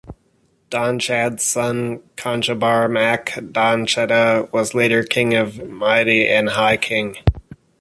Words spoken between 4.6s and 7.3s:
later king of Mide and High King.